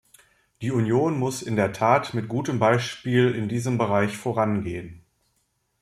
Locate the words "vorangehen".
4.17-5.05